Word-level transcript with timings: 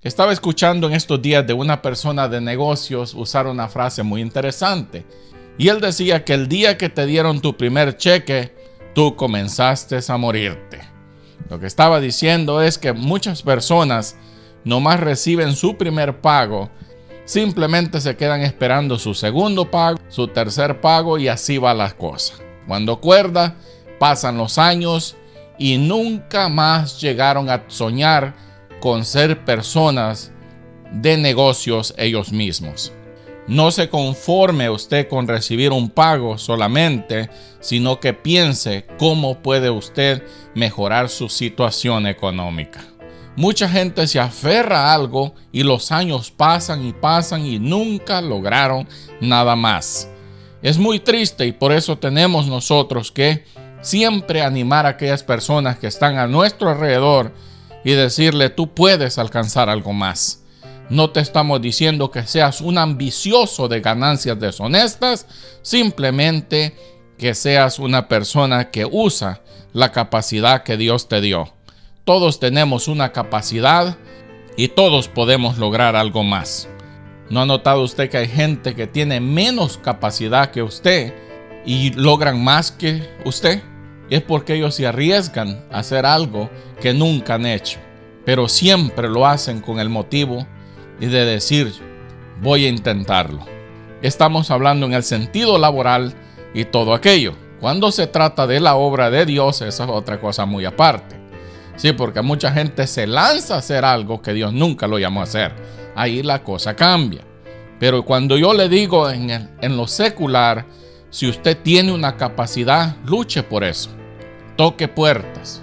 Estaba 0.00 0.32
escuchando 0.32 0.86
en 0.86 0.92
estos 0.92 1.20
días 1.20 1.44
de 1.44 1.54
una 1.54 1.82
persona 1.82 2.28
de 2.28 2.40
negocios 2.40 3.14
usar 3.14 3.48
una 3.48 3.66
frase 3.66 4.04
muy 4.04 4.20
interesante. 4.20 5.04
Y 5.58 5.70
él 5.70 5.80
decía 5.80 6.24
que 6.24 6.34
el 6.34 6.46
día 6.46 6.78
que 6.78 6.88
te 6.88 7.04
dieron 7.04 7.40
tu 7.40 7.56
primer 7.56 7.96
cheque, 7.96 8.54
tú 8.94 9.16
comenzaste 9.16 9.98
a 10.06 10.16
morirte. 10.16 10.82
Lo 11.50 11.58
que 11.58 11.66
estaba 11.66 11.98
diciendo 11.98 12.62
es 12.62 12.78
que 12.78 12.92
muchas 12.92 13.42
personas 13.42 14.16
nomás 14.62 15.00
reciben 15.00 15.56
su 15.56 15.76
primer 15.76 16.20
pago, 16.20 16.70
simplemente 17.24 18.00
se 18.00 18.16
quedan 18.16 18.42
esperando 18.42 19.00
su 19.00 19.14
segundo 19.14 19.68
pago, 19.68 19.98
su 20.08 20.28
tercer 20.28 20.80
pago 20.80 21.18
y 21.18 21.26
así 21.26 21.58
va 21.58 21.74
la 21.74 21.90
cosa. 21.90 22.34
Cuando 22.68 23.00
cuerda, 23.00 23.56
pasan 23.98 24.38
los 24.38 24.58
años 24.58 25.16
y 25.58 25.76
nunca 25.76 26.48
más 26.48 27.00
llegaron 27.00 27.50
a 27.50 27.64
soñar 27.66 28.47
con 28.80 29.04
ser 29.04 29.44
personas 29.44 30.32
de 30.92 31.16
negocios 31.16 31.94
ellos 31.96 32.32
mismos. 32.32 32.92
No 33.46 33.70
se 33.70 33.88
conforme 33.88 34.68
usted 34.68 35.08
con 35.08 35.26
recibir 35.26 35.72
un 35.72 35.88
pago 35.88 36.36
solamente, 36.36 37.30
sino 37.60 37.98
que 37.98 38.12
piense 38.12 38.86
cómo 38.98 39.38
puede 39.38 39.70
usted 39.70 40.22
mejorar 40.54 41.08
su 41.08 41.30
situación 41.30 42.06
económica. 42.06 42.84
Mucha 43.36 43.68
gente 43.68 44.06
se 44.06 44.20
aferra 44.20 44.86
a 44.86 44.94
algo 44.94 45.34
y 45.52 45.62
los 45.62 45.92
años 45.92 46.30
pasan 46.30 46.84
y 46.84 46.92
pasan 46.92 47.46
y 47.46 47.58
nunca 47.58 48.20
lograron 48.20 48.86
nada 49.20 49.56
más. 49.56 50.10
Es 50.60 50.76
muy 50.76 50.98
triste 50.98 51.46
y 51.46 51.52
por 51.52 51.72
eso 51.72 51.96
tenemos 51.96 52.48
nosotros 52.48 53.12
que 53.12 53.44
siempre 53.80 54.42
animar 54.42 54.86
a 54.86 54.90
aquellas 54.90 55.22
personas 55.22 55.78
que 55.78 55.86
están 55.86 56.18
a 56.18 56.26
nuestro 56.26 56.68
alrededor 56.68 57.32
y 57.84 57.92
decirle 57.92 58.50
tú 58.50 58.74
puedes 58.74 59.18
alcanzar 59.18 59.68
algo 59.68 59.92
más. 59.92 60.44
No 60.90 61.10
te 61.10 61.20
estamos 61.20 61.60
diciendo 61.60 62.10
que 62.10 62.26
seas 62.26 62.60
un 62.60 62.78
ambicioso 62.78 63.68
de 63.68 63.80
ganancias 63.80 64.40
deshonestas, 64.40 65.26
simplemente 65.62 66.74
que 67.18 67.34
seas 67.34 67.78
una 67.78 68.08
persona 68.08 68.70
que 68.70 68.86
usa 68.90 69.42
la 69.72 69.92
capacidad 69.92 70.62
que 70.62 70.76
Dios 70.76 71.08
te 71.08 71.20
dio. 71.20 71.52
Todos 72.04 72.40
tenemos 72.40 72.88
una 72.88 73.12
capacidad 73.12 73.98
y 74.56 74.68
todos 74.68 75.08
podemos 75.08 75.58
lograr 75.58 75.94
algo 75.94 76.24
más. 76.24 76.68
¿No 77.28 77.42
ha 77.42 77.46
notado 77.46 77.82
usted 77.82 78.08
que 78.08 78.16
hay 78.16 78.28
gente 78.28 78.74
que 78.74 78.86
tiene 78.86 79.20
menos 79.20 79.76
capacidad 79.76 80.50
que 80.50 80.62
usted 80.62 81.14
y 81.66 81.90
logran 81.90 82.42
más 82.42 82.72
que 82.72 83.06
usted? 83.26 83.62
Es 84.10 84.22
porque 84.22 84.54
ellos 84.54 84.74
se 84.74 84.86
arriesgan 84.86 85.64
a 85.70 85.80
hacer 85.80 86.06
algo 86.06 86.48
que 86.80 86.94
nunca 86.94 87.34
han 87.34 87.46
hecho, 87.46 87.78
pero 88.24 88.48
siempre 88.48 89.08
lo 89.08 89.26
hacen 89.26 89.60
con 89.60 89.80
el 89.80 89.88
motivo 89.88 90.46
y 91.00 91.06
de 91.06 91.24
decir, 91.24 91.72
voy 92.40 92.64
a 92.64 92.68
intentarlo. 92.68 93.40
Estamos 94.00 94.50
hablando 94.50 94.86
en 94.86 94.94
el 94.94 95.02
sentido 95.02 95.58
laboral 95.58 96.14
y 96.54 96.64
todo 96.64 96.94
aquello. 96.94 97.34
Cuando 97.60 97.90
se 97.90 98.06
trata 98.06 98.46
de 98.46 98.60
la 98.60 98.76
obra 98.76 99.10
de 99.10 99.26
Dios, 99.26 99.60
esa 99.60 99.84
es 99.84 99.90
otra 99.90 100.20
cosa 100.20 100.46
muy 100.46 100.64
aparte. 100.64 101.16
Sí, 101.76 101.92
porque 101.92 102.22
mucha 102.22 102.52
gente 102.52 102.86
se 102.86 103.06
lanza 103.06 103.56
a 103.56 103.58
hacer 103.58 103.84
algo 103.84 104.22
que 104.22 104.32
Dios 104.32 104.52
nunca 104.52 104.86
lo 104.86 104.98
llamó 104.98 105.20
a 105.20 105.24
hacer. 105.24 105.52
Ahí 105.94 106.22
la 106.22 106.42
cosa 106.42 106.74
cambia. 106.74 107.22
Pero 107.78 108.04
cuando 108.04 108.36
yo 108.36 108.54
le 108.54 108.68
digo 108.68 109.10
en, 109.10 109.30
en 109.30 109.76
lo 109.76 109.86
secular, 109.86 110.66
si 111.10 111.28
usted 111.28 111.56
tiene 111.62 111.92
una 111.92 112.16
capacidad, 112.16 112.96
luche 113.04 113.42
por 113.42 113.64
eso. 113.64 113.90
Toque 114.58 114.88
puertas 114.88 115.62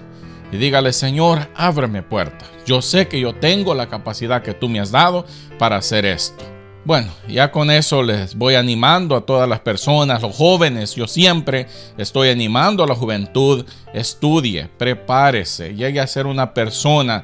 y 0.50 0.56
dígale, 0.56 0.90
Señor, 0.94 1.50
ábreme 1.54 2.02
puertas. 2.02 2.48
Yo 2.64 2.80
sé 2.80 3.08
que 3.08 3.20
yo 3.20 3.34
tengo 3.34 3.74
la 3.74 3.90
capacidad 3.90 4.40
que 4.40 4.54
tú 4.54 4.70
me 4.70 4.80
has 4.80 4.90
dado 4.90 5.26
para 5.58 5.76
hacer 5.76 6.06
esto. 6.06 6.42
Bueno, 6.86 7.12
ya 7.28 7.52
con 7.52 7.70
eso 7.70 8.02
les 8.02 8.34
voy 8.36 8.54
animando 8.54 9.14
a 9.14 9.26
todas 9.26 9.46
las 9.46 9.60
personas, 9.60 10.22
los 10.22 10.34
jóvenes, 10.34 10.94
yo 10.94 11.06
siempre 11.06 11.66
estoy 11.98 12.30
animando 12.30 12.84
a 12.84 12.86
la 12.86 12.94
juventud, 12.94 13.66
estudie, 13.92 14.70
prepárese, 14.78 15.74
llegue 15.74 16.00
a 16.00 16.06
ser 16.06 16.26
una 16.26 16.54
persona 16.54 17.22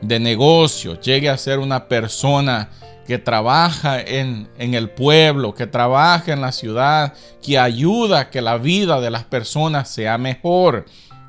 de 0.00 0.20
negocio, 0.20 1.00
llegue 1.00 1.30
a 1.30 1.36
ser 1.36 1.58
una 1.58 1.88
persona 1.88 2.70
que 3.08 3.18
trabaja 3.18 4.00
en, 4.00 4.48
en, 4.56 4.74
el 4.74 4.90
pueblo, 4.90 5.52
que 5.52 5.66
trabaja 5.66 6.32
en 6.32 6.42
la 6.42 6.52
ciudad, 6.52 7.14
que 7.42 7.58
ayuda 7.58 8.20
a 8.20 8.30
que 8.30 8.40
la 8.40 8.58
vida 8.58 9.00
de 9.00 9.10
las 9.10 9.24
personas 9.24 9.88
sea 9.88 10.16
mejor. 10.16 10.84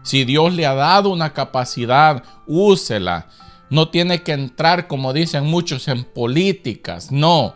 Si 0.09 0.25
Dios 0.25 0.56
le 0.56 0.66
ha 0.66 0.74
dado 0.74 1.09
una 1.09 1.34
capacidad, 1.34 2.24
úsela. 2.47 3.28
No 3.70 3.90
tiene 3.90 4.24
que 4.24 4.31
entrar, 4.31 4.88
como 4.88 5.14
dicen 5.14 5.46
muchos, 5.46 5.88
en 5.88 6.03
políticas. 6.03 7.12
No, 7.12 7.53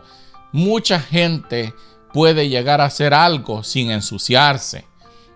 mucha 0.52 1.00
gente 1.00 1.74
puede 2.12 2.48
llegar 2.48 2.80
a 2.80 2.84
hacer 2.84 3.12
algo 3.12 3.64
sin 3.64 3.90
ensuciarse. 3.90 4.86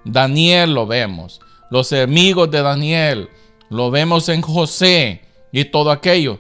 Daniel 0.04 0.74
lo 0.74 0.86
vemos, 0.86 1.40
los 1.72 1.92
amigos 1.92 2.52
de 2.52 2.62
Daniel, 2.62 3.30
lo 3.68 3.90
vemos 3.90 4.28
en 4.28 4.40
José 4.40 5.22
y 5.50 5.64
todo 5.64 5.90
aquello. 5.90 6.38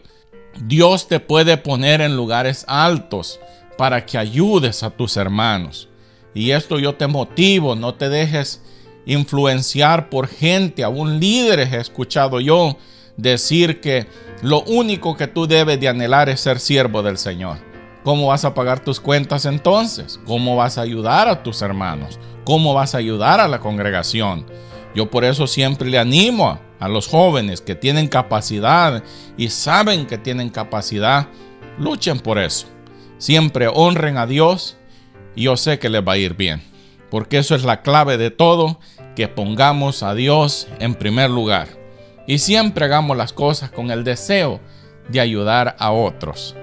Dios 0.62 1.08
te 1.08 1.18
puede 1.18 1.56
poner 1.56 2.02
en 2.02 2.14
lugares 2.14 2.64
altos 2.68 3.40
para 3.76 4.06
que 4.06 4.16
ayudes 4.16 4.84
a 4.84 4.90
tus 4.90 5.16
hermanos. 5.16 5.88
Y 6.34 6.52
esto 6.52 6.78
yo 6.78 6.94
te 6.94 7.08
motivo, 7.08 7.74
no 7.74 7.94
te 7.94 8.08
dejes 8.08 8.62
influenciar 9.08 10.08
por 10.10 10.28
gente, 10.28 10.84
aún 10.84 11.18
líderes 11.18 11.72
he 11.72 11.80
escuchado 11.80 12.40
yo 12.40 12.76
decir 13.16 13.80
que 13.80 14.06
lo 14.42 14.62
único 14.62 15.16
que 15.16 15.26
tú 15.26 15.48
debes 15.48 15.80
de 15.80 15.88
anhelar 15.88 16.28
es 16.28 16.40
ser 16.40 16.60
siervo 16.60 17.02
del 17.02 17.18
Señor. 17.18 17.58
¿Cómo 18.04 18.28
vas 18.28 18.44
a 18.44 18.54
pagar 18.54 18.80
tus 18.80 19.00
cuentas 19.00 19.44
entonces? 19.44 20.20
¿Cómo 20.24 20.56
vas 20.56 20.78
a 20.78 20.82
ayudar 20.82 21.28
a 21.28 21.42
tus 21.42 21.62
hermanos? 21.62 22.20
¿Cómo 22.44 22.72
vas 22.72 22.94
a 22.94 22.98
ayudar 22.98 23.40
a 23.40 23.48
la 23.48 23.58
congregación? 23.58 24.46
Yo 24.94 25.10
por 25.10 25.24
eso 25.24 25.46
siempre 25.46 25.88
le 25.88 25.98
animo 25.98 26.58
a, 26.78 26.88
los 26.88 27.08
jóvenes 27.08 27.60
que 27.60 27.74
tienen 27.74 28.08
capacidad 28.08 29.02
y 29.36 29.48
saben 29.48 30.06
que 30.06 30.16
tienen 30.16 30.48
capacidad, 30.48 31.28
luchen 31.78 32.20
por 32.20 32.38
eso. 32.38 32.66
Siempre 33.18 33.68
honren 33.68 34.16
a 34.16 34.26
Dios 34.26 34.76
y 35.34 35.42
yo 35.42 35.56
sé 35.56 35.78
que 35.78 35.88
les 35.88 36.06
va 36.06 36.12
a 36.12 36.18
ir 36.18 36.34
bien. 36.34 36.62
Porque 37.10 37.38
eso 37.38 37.54
es 37.54 37.64
la 37.64 37.82
clave 37.82 38.16
de 38.16 38.30
todo, 38.30 38.78
que 39.18 39.26
pongamos 39.26 40.04
a 40.04 40.14
Dios 40.14 40.68
en 40.78 40.94
primer 40.94 41.28
lugar 41.28 41.66
y 42.24 42.38
siempre 42.38 42.84
hagamos 42.84 43.16
las 43.16 43.32
cosas 43.32 43.68
con 43.68 43.90
el 43.90 44.04
deseo 44.04 44.60
de 45.08 45.18
ayudar 45.18 45.74
a 45.80 45.90
otros. 45.90 46.54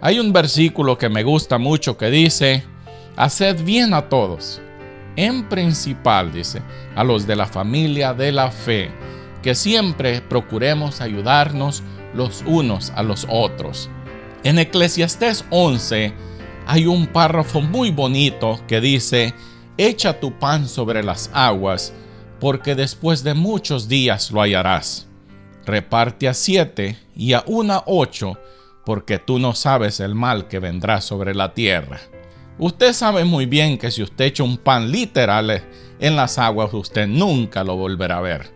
Hay 0.00 0.18
un 0.18 0.32
versículo 0.32 0.96
que 0.96 1.10
me 1.10 1.22
gusta 1.22 1.58
mucho 1.58 1.98
que 1.98 2.08
dice, 2.08 2.64
haced 3.14 3.62
bien 3.62 3.92
a 3.92 4.08
todos, 4.08 4.58
en 5.16 5.50
principal, 5.50 6.32
dice, 6.32 6.62
a 6.96 7.04
los 7.04 7.26
de 7.26 7.36
la 7.36 7.44
familia 7.46 8.14
de 8.14 8.32
la 8.32 8.50
fe, 8.50 8.90
que 9.42 9.54
siempre 9.54 10.22
procuremos 10.22 11.02
ayudarnos 11.02 11.82
los 12.14 12.42
unos 12.46 12.90
a 12.96 13.02
los 13.02 13.26
otros. 13.28 13.90
En 14.44 14.58
Eclesiastés 14.58 15.44
11 15.50 16.14
hay 16.66 16.86
un 16.86 17.06
párrafo 17.06 17.60
muy 17.60 17.90
bonito 17.90 18.60
que 18.66 18.80
dice, 18.80 19.34
echa 19.78 20.20
tu 20.20 20.38
pan 20.38 20.68
sobre 20.68 21.02
las 21.02 21.30
aguas, 21.32 21.94
porque 22.40 22.74
después 22.74 23.24
de 23.24 23.34
muchos 23.34 23.88
días 23.88 24.30
lo 24.30 24.42
hallarás 24.42 25.08
reparte 25.68 26.26
a 26.28 26.34
siete 26.34 26.96
y 27.14 27.34
a 27.34 27.44
una 27.46 27.82
ocho, 27.84 28.38
porque 28.86 29.18
tú 29.18 29.38
no 29.38 29.54
sabes 29.54 30.00
el 30.00 30.14
mal 30.14 30.48
que 30.48 30.58
vendrá 30.58 31.02
sobre 31.02 31.34
la 31.34 31.52
tierra. 31.52 32.00
Usted 32.58 32.94
sabe 32.94 33.24
muy 33.24 33.44
bien 33.44 33.76
que 33.76 33.90
si 33.90 34.02
usted 34.02 34.24
echa 34.24 34.42
un 34.42 34.56
pan 34.56 34.90
literal 34.90 35.62
en 36.00 36.16
las 36.16 36.38
aguas, 36.38 36.72
usted 36.72 37.06
nunca 37.06 37.64
lo 37.64 37.76
volverá 37.76 38.16
a 38.16 38.22
ver. 38.22 38.50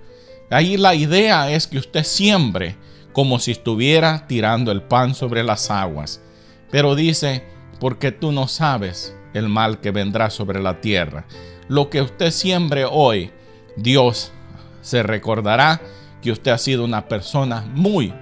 Ahí 0.50 0.78
la 0.78 0.94
idea 0.94 1.52
es 1.52 1.66
que 1.66 1.78
usted 1.78 2.02
siembre 2.02 2.76
como 3.12 3.38
si 3.38 3.50
estuviera 3.50 4.26
tirando 4.26 4.72
el 4.72 4.82
pan 4.82 5.14
sobre 5.14 5.44
las 5.44 5.70
aguas. 5.70 6.22
Pero 6.70 6.94
dice, 6.94 7.44
porque 7.78 8.10
tú 8.10 8.32
no 8.32 8.48
sabes 8.48 9.14
el 9.34 9.48
mal 9.48 9.80
que 9.80 9.90
vendrá 9.90 10.30
sobre 10.30 10.62
la 10.62 10.80
tierra. 10.80 11.26
Lo 11.68 11.90
que 11.90 12.02
usted 12.02 12.30
siembre 12.30 12.84
hoy, 12.84 13.30
Dios 13.76 14.32
se 14.80 15.02
recordará 15.02 15.80
que 16.20 16.32
usted 16.32 16.50
ha 16.50 16.58
sido 16.58 16.84
una 16.84 17.08
persona 17.08 17.64
muy 17.74 18.12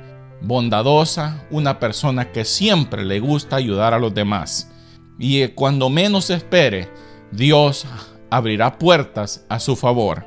bondadosa, 0.41 1.45
una 1.51 1.79
persona 1.79 2.33
que 2.33 2.45
siempre 2.45 3.05
le 3.05 3.21
gusta 3.21 3.57
ayudar 3.57 3.95
a 3.95 3.99
los 3.99 4.15
demás. 4.15 4.71
Y 5.19 5.47
cuando 5.49 5.91
menos 5.91 6.31
espere, 6.31 6.89
Dios 7.31 7.87
abrirá 8.31 8.79
puertas 8.79 9.45
a 9.49 9.61
su 9.61 9.77
favor. 9.77 10.25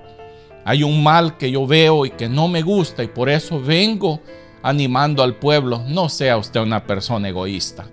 Hay 0.66 0.84
un 0.84 1.04
mal 1.04 1.38
que 1.38 1.52
yo 1.52 1.66
veo 1.66 2.06
y 2.06 2.12
que 2.12 2.30
no 2.30 2.48
me 2.48 2.62
gusta 2.62 3.04
y 3.04 3.08
por 3.08 3.30
eso 3.30 3.60
vengo 3.60 4.22
animando 4.62 5.24
al 5.24 5.36
pueblo, 5.36 5.84
no 5.88 6.08
sea 6.08 6.38
usted 6.38 6.62
una 6.62 6.86
persona 6.86 7.30
egoísta, 7.30 7.86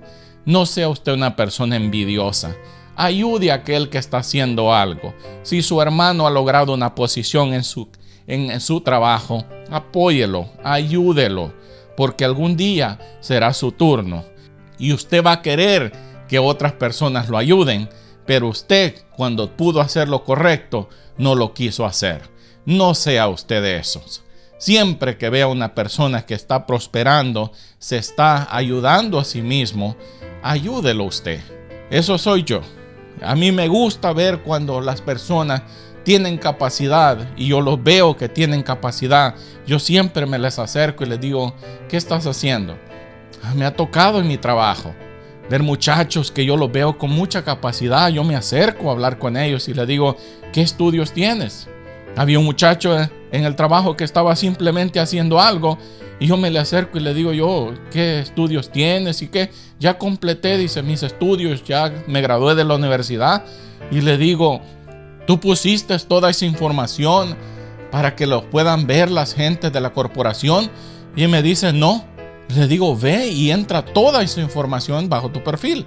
no 0.44 0.66
sea 0.66 0.88
usted 0.88 1.12
una 1.12 1.34
persona 1.34 1.76
envidiosa. 1.76 2.54
Ayude 2.96 3.50
a 3.50 3.54
aquel 3.54 3.88
que 3.88 3.98
está 3.98 4.18
haciendo 4.18 4.74
algo. 4.74 5.14
Si 5.42 5.62
su 5.62 5.80
hermano 5.80 6.26
ha 6.26 6.30
logrado 6.30 6.74
una 6.74 6.94
posición 6.94 7.54
en 7.54 7.64
su 7.64 7.88
en, 8.30 8.60
su 8.60 8.80
trabajo, 8.80 9.44
apóyelo, 9.70 10.48
ayúdelo, 10.62 11.52
porque 11.96 12.24
algún 12.24 12.56
día 12.56 12.98
será 13.20 13.52
su 13.52 13.72
turno 13.72 14.24
y 14.78 14.92
usted 14.92 15.24
va 15.24 15.32
a 15.32 15.42
querer 15.42 15.92
que 16.28 16.38
otras 16.38 16.72
personas 16.72 17.28
lo 17.28 17.36
ayuden, 17.36 17.88
pero 18.26 18.48
usted 18.48 18.94
cuando 19.16 19.56
pudo 19.56 19.80
hacer 19.80 20.08
lo 20.08 20.24
correcto 20.24 20.88
no 21.18 21.34
lo 21.34 21.52
quiso 21.54 21.84
hacer. 21.84 22.22
No 22.64 22.94
sea 22.94 23.28
usted 23.28 23.62
de 23.62 23.78
esos. 23.78 24.22
Siempre 24.58 25.18
que 25.18 25.30
vea 25.30 25.48
una 25.48 25.74
persona 25.74 26.24
que 26.24 26.34
está 26.34 26.66
prosperando, 26.66 27.52
se 27.78 27.96
está 27.96 28.54
ayudando 28.54 29.18
a 29.18 29.24
sí 29.24 29.42
mismo, 29.42 29.96
ayúdelo 30.42 31.04
usted. 31.04 31.40
Eso 31.90 32.16
soy 32.16 32.44
yo. 32.44 32.60
A 33.22 33.34
mí 33.34 33.52
me 33.52 33.68
gusta 33.68 34.12
ver 34.12 34.40
cuando 34.40 34.80
las 34.80 35.00
personas 35.00 35.62
tienen 36.02 36.38
capacidad 36.38 37.18
y 37.36 37.48
yo 37.48 37.60
los 37.60 37.82
veo 37.82 38.16
que 38.16 38.28
tienen 38.28 38.62
capacidad. 38.62 39.34
Yo 39.66 39.78
siempre 39.78 40.26
me 40.26 40.38
les 40.38 40.58
acerco 40.58 41.04
y 41.04 41.08
les 41.08 41.20
digo, 41.20 41.54
¿qué 41.88 41.96
estás 41.96 42.26
haciendo? 42.26 42.76
Ah, 43.42 43.54
me 43.54 43.64
ha 43.64 43.74
tocado 43.74 44.20
en 44.20 44.28
mi 44.28 44.38
trabajo 44.38 44.94
ver 45.50 45.62
muchachos 45.62 46.30
que 46.30 46.44
yo 46.44 46.56
los 46.56 46.70
veo 46.70 46.96
con 46.96 47.10
mucha 47.10 47.42
capacidad. 47.44 48.08
Yo 48.08 48.24
me 48.24 48.36
acerco 48.36 48.88
a 48.88 48.92
hablar 48.92 49.18
con 49.18 49.36
ellos 49.36 49.68
y 49.68 49.74
les 49.74 49.86
digo, 49.86 50.16
¿qué 50.52 50.62
estudios 50.62 51.12
tienes? 51.12 51.68
Había 52.16 52.38
un 52.38 52.44
muchacho 52.44 52.96
en 53.32 53.44
el 53.44 53.56
trabajo 53.56 53.96
que 53.96 54.04
estaba 54.04 54.34
simplemente 54.36 55.00
haciendo 55.00 55.40
algo 55.40 55.78
y 56.20 56.26
yo 56.26 56.36
me 56.36 56.50
le 56.50 56.58
acerco 56.58 56.98
y 56.98 57.00
le 57.00 57.14
digo 57.14 57.32
yo, 57.32 57.72
¿qué 57.90 58.20
estudios 58.20 58.70
tienes? 58.70 59.22
Y 59.22 59.28
que 59.28 59.50
ya 59.78 59.96
completé, 59.96 60.58
dice, 60.58 60.82
mis 60.82 61.02
estudios, 61.02 61.64
ya 61.64 61.90
me 62.06 62.20
gradué 62.20 62.54
de 62.54 62.64
la 62.64 62.74
universidad. 62.74 63.42
Y 63.90 64.02
le 64.02 64.18
digo, 64.18 64.60
tú 65.26 65.40
pusiste 65.40 65.98
toda 66.00 66.28
esa 66.28 66.44
información 66.44 67.36
para 67.90 68.14
que 68.16 68.26
lo 68.26 68.50
puedan 68.50 68.86
ver 68.86 69.10
las 69.10 69.32
gentes 69.34 69.72
de 69.72 69.80
la 69.80 69.94
corporación. 69.94 70.70
Y 71.16 71.26
me 71.26 71.42
dice, 71.42 71.72
no. 71.72 72.04
Le 72.54 72.66
digo, 72.66 72.94
ve 72.94 73.28
y 73.28 73.50
entra 73.50 73.82
toda 73.82 74.22
esa 74.22 74.42
información 74.42 75.08
bajo 75.08 75.30
tu 75.30 75.42
perfil. 75.42 75.86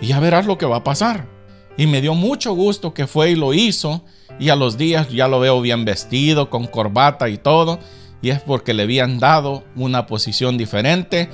Y 0.00 0.06
ya 0.06 0.20
verás 0.20 0.46
lo 0.46 0.56
que 0.56 0.64
va 0.64 0.76
a 0.76 0.84
pasar. 0.84 1.28
Y 1.76 1.86
me 1.86 2.00
dio 2.00 2.14
mucho 2.14 2.54
gusto 2.54 2.94
que 2.94 3.06
fue 3.06 3.32
y 3.32 3.34
lo 3.34 3.52
hizo. 3.52 4.02
Y 4.38 4.50
a 4.50 4.56
los 4.56 4.76
días 4.76 5.08
ya 5.10 5.28
lo 5.28 5.40
veo 5.40 5.60
bien 5.60 5.84
vestido, 5.84 6.50
con 6.50 6.66
corbata 6.66 7.28
y 7.28 7.38
todo 7.38 7.78
y 8.22 8.30
es 8.30 8.40
porque 8.40 8.74
le 8.74 8.84
habían 8.84 9.18
dado 9.18 9.64
una 9.74 10.06
posición 10.06 10.56
diferente, 10.58 11.28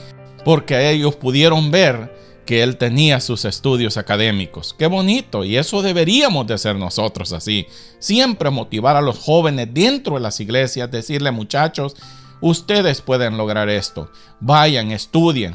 porque 0.44 0.90
ellos 0.90 1.16
pudieron 1.16 1.70
ver 1.70 2.14
que 2.44 2.62
él 2.62 2.76
tenía 2.76 3.20
sus 3.20 3.44
estudios 3.44 3.96
académicos. 3.96 4.74
Qué 4.76 4.88
bonito, 4.88 5.44
y 5.44 5.56
eso 5.56 5.80
deberíamos 5.80 6.46
de 6.46 6.54
hacer 6.54 6.76
nosotros 6.76 7.32
así. 7.32 7.66
Siempre 7.98 8.50
motivar 8.50 8.96
a 8.96 9.00
los 9.00 9.18
jóvenes 9.18 9.68
dentro 9.72 10.16
de 10.16 10.20
las 10.20 10.40
iglesias, 10.40 10.90
decirle 10.90 11.30
muchachos, 11.30 11.94
ustedes 12.40 13.00
pueden 13.00 13.36
lograr 13.36 13.68
esto. 13.68 14.10
Vayan, 14.40 14.90
estudien 14.90 15.54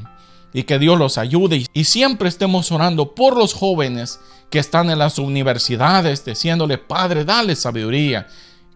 y 0.53 0.63
que 0.63 0.79
Dios 0.79 0.97
los 0.97 1.17
ayude. 1.17 1.65
Y 1.73 1.83
siempre 1.83 2.29
estemos 2.29 2.71
orando 2.71 3.15
por 3.15 3.37
los 3.37 3.53
jóvenes 3.53 4.19
que 4.49 4.59
están 4.59 4.89
en 4.89 4.99
las 4.99 5.19
universidades, 5.19 6.23
diciéndole, 6.23 6.77
Padre, 6.77 7.25
dale 7.25 7.55
sabiduría 7.55 8.27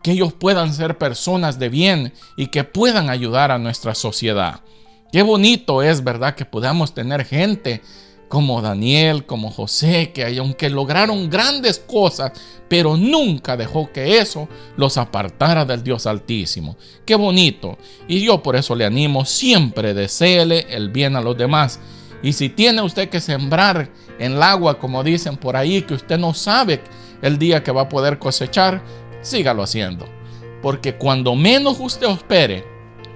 que 0.03 0.11
ellos 0.11 0.33
puedan 0.33 0.73
ser 0.73 0.97
personas 0.97 1.59
de 1.59 1.69
bien 1.69 2.13
y 2.35 2.47
que 2.47 2.63
puedan 2.63 3.09
ayudar 3.09 3.51
a 3.51 3.59
nuestra 3.59 3.95
sociedad. 3.95 4.61
Qué 5.11 5.21
bonito 5.23 5.83
es, 5.83 6.03
¿verdad? 6.03 6.35
Que 6.35 6.45
podamos 6.45 6.93
tener 6.93 7.25
gente 7.25 7.81
como 8.31 8.61
Daniel, 8.61 9.25
como 9.25 9.51
José, 9.51 10.13
que 10.13 10.37
aunque 10.37 10.69
lograron 10.69 11.29
grandes 11.29 11.79
cosas, 11.79 12.31
pero 12.69 12.95
nunca 12.95 13.57
dejó 13.57 13.91
que 13.91 14.19
eso 14.19 14.47
los 14.77 14.97
apartara 14.97 15.65
del 15.65 15.83
Dios 15.83 16.07
Altísimo. 16.07 16.77
Qué 17.05 17.15
bonito. 17.15 17.77
Y 18.07 18.21
yo 18.21 18.41
por 18.41 18.55
eso 18.55 18.73
le 18.73 18.85
animo, 18.85 19.25
siempre 19.25 19.93
deseele 19.93 20.65
el 20.69 20.91
bien 20.91 21.17
a 21.17 21.21
los 21.21 21.37
demás. 21.37 21.81
Y 22.23 22.31
si 22.31 22.47
tiene 22.47 22.81
usted 22.81 23.09
que 23.09 23.19
sembrar 23.19 23.91
en 24.17 24.31
el 24.31 24.43
agua, 24.43 24.79
como 24.79 25.03
dicen 25.03 25.35
por 25.35 25.57
ahí, 25.57 25.81
que 25.81 25.95
usted 25.95 26.17
no 26.17 26.33
sabe 26.33 26.81
el 27.21 27.37
día 27.37 27.63
que 27.63 27.73
va 27.73 27.81
a 27.81 27.89
poder 27.89 28.17
cosechar, 28.17 28.81
sígalo 29.19 29.61
haciendo. 29.61 30.05
Porque 30.61 30.95
cuando 30.95 31.35
menos 31.35 31.81
usted 31.81 32.07
espere, 32.07 32.63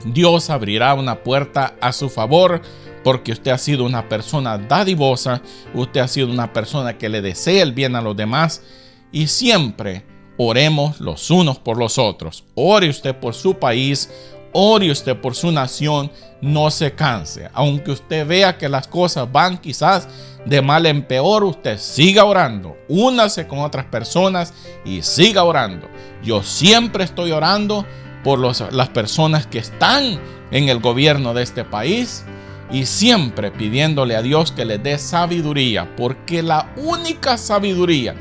Dios 0.04 0.50
abrirá 0.50 0.94
una 0.94 1.24
puerta 1.24 1.76
a 1.80 1.94
su 1.94 2.10
favor 2.10 2.62
porque 3.06 3.34
usted 3.34 3.52
ha 3.52 3.60
sido 3.60 3.86
una 3.86 4.10
persona 4.10 4.58
dadivosa, 4.58 5.40
usted 5.76 6.02
ha 6.02 6.08
sido 6.08 6.28
una 6.28 6.52
persona 6.52 6.98
que 6.98 7.08
le 7.08 7.22
desea 7.22 7.62
el 7.62 7.72
bien 7.72 7.96
a 7.96 8.02
los 8.02 8.18
demás 8.18 8.64
y 9.12 9.28
siempre 9.28 10.04
oremos 10.38 11.00
los 11.00 11.30
unos 11.30 11.60
por 11.60 11.78
los 11.78 12.00
otros. 12.00 12.46
Ore 12.56 12.90
usted 12.90 13.16
por 13.16 13.36
su 13.36 13.60
país, 13.60 14.10
ore 14.54 14.90
usted 14.90 15.16
por 15.22 15.36
su 15.36 15.52
nación, 15.52 16.12
no 16.42 16.72
se 16.72 16.96
canse. 16.96 17.48
Aunque 17.54 17.92
usted 17.92 18.26
vea 18.26 18.58
que 18.58 18.70
las 18.70 18.88
cosas 18.88 19.32
van 19.32 19.60
quizás 19.60 20.08
de 20.44 20.64
mal 20.64 20.88
en 20.88 21.04
peor, 21.04 21.44
usted 21.44 21.78
siga 21.78 22.26
orando, 22.26 22.76
únase 22.90 23.46
con 23.46 23.60
otras 23.60 23.86
personas 23.86 24.52
y 24.84 25.04
siga 25.04 25.44
orando. 25.44 25.88
Yo 26.24 26.42
siempre 26.42 27.04
estoy 27.04 27.34
orando 27.34 27.86
por 28.24 28.40
las 28.40 28.90
personas 28.90 29.46
que 29.46 29.60
están 29.60 30.20
en 30.50 30.70
el 30.70 30.80
gobierno 30.80 31.36
de 31.36 31.44
este 31.44 31.64
país 31.64 32.26
y 32.72 32.86
siempre 32.86 33.52
pidiéndole 33.52 34.16
a 34.16 34.22
Dios 34.22 34.52
que 34.52 34.66
les 34.66 34.82
dé 34.82 34.98
sabiduría, 34.98 35.96
porque 35.96 36.42
la 36.42 36.74
única 36.78 37.38
sabiduría 37.38 38.16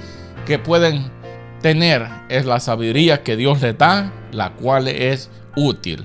que 0.47 0.59
pueden 0.59 1.11
tener 1.63 2.07
es 2.29 2.45
la 2.45 2.61
sabiduría 2.61 3.23
que 3.23 3.37
Dios 3.37 3.63
les 3.63 3.77
da, 3.79 4.13
la 4.33 4.53
cual 4.53 4.89
es 4.89 5.31
útil. 5.57 6.05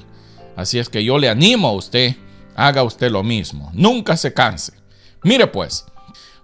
Así 0.55 0.79
es 0.79 0.89
que 0.89 1.03
yo 1.03 1.17
le 1.17 1.29
animo 1.29 1.67
a 1.67 1.73
usted, 1.73 2.15
haga 2.55 2.83
usted 2.83 3.11
lo 3.11 3.23
mismo, 3.23 3.69
nunca 3.73 4.15
se 4.15 4.33
canse. 4.33 4.73
Mire 5.23 5.47
pues, 5.47 5.85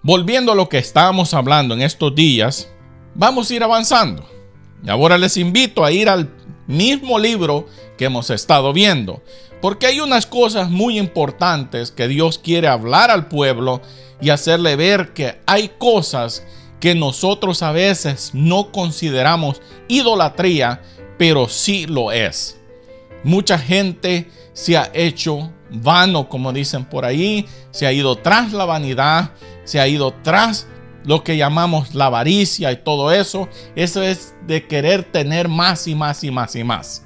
volviendo 0.02 0.52
a 0.52 0.56
lo 0.56 0.68
que 0.68 0.78
estábamos 0.78 1.34
hablando 1.34 1.74
en 1.74 1.82
estos 1.82 2.14
días, 2.14 2.68
vamos 3.14 3.50
a 3.50 3.54
ir 3.54 3.64
avanzando. 3.64 4.28
Y 4.84 4.90
ahora 4.90 5.18
les 5.18 5.38
invito 5.38 5.84
a 5.84 5.92
ir 5.92 6.10
al 6.10 6.35
mismo 6.68 7.20
libro 7.20 7.68
que 7.98 8.06
hemos 8.06 8.30
estado 8.30 8.74
viendo, 8.74 9.22
porque 9.62 9.88
hay 9.88 10.00
unas 10.00 10.26
cosas 10.26 10.70
muy 10.70 10.98
importantes 11.00 11.92
que 11.92 12.08
Dios 12.08 12.38
quiere 12.40 12.68
hablar 12.68 13.12
al 13.12 13.28
pueblo 13.28 13.82
y 14.22 14.30
hacerle 14.30 14.76
ver 14.76 15.14
que 15.14 15.40
hay 15.46 15.72
cosas 15.78 16.44
que 16.80 16.96
nosotros 16.96 17.64
a 17.64 17.72
veces 17.72 18.32
no 18.34 18.72
consideramos 18.72 19.62
idolatría, 19.88 20.82
pero 21.18 21.48
sí 21.48 21.86
lo 21.88 22.12
es. 22.12 22.58
Mucha 23.24 23.58
gente 23.58 24.30
se 24.54 24.78
ha 24.78 24.92
hecho 24.94 25.52
vano, 25.72 26.30
como 26.30 26.54
dicen 26.54 26.86
por 26.86 27.06
ahí, 27.06 27.48
se 27.72 27.88
ha 27.88 27.92
ido 27.92 28.18
tras 28.18 28.54
la 28.54 28.66
vanidad, 28.66 29.32
se 29.64 29.80
ha 29.80 29.88
ido 29.88 30.14
tras 30.24 30.68
lo 31.06 31.24
que 31.24 31.38
llamamos 31.38 31.96
la 31.96 32.08
avaricia 32.08 32.72
y 32.72 32.78
todo 32.78 33.12
eso. 33.12 33.48
Eso 33.76 34.02
es 34.02 34.36
de 34.46 34.68
querer 34.68 35.04
tener 35.04 35.48
más 35.48 35.88
y 35.88 35.96
más 35.96 36.24
y 36.24 36.32
más 36.32 36.56
y 36.56 36.64
más. 36.64 37.06